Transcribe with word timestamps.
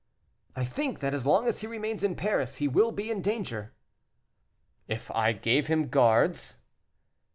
"I 0.55 0.65
think 0.65 0.99
that 1.01 1.13
as 1.13 1.27
long 1.27 1.47
as 1.47 1.61
he 1.61 1.67
remains 1.67 2.03
in 2.03 2.15
Paris 2.15 2.55
he 2.55 2.67
will 2.67 2.91
be 2.91 3.11
in 3.11 3.21
danger." 3.21 3.75
"If 4.87 5.11
I 5.11 5.31
gave 5.31 5.67
him 5.67 5.89
guards." 5.89 6.61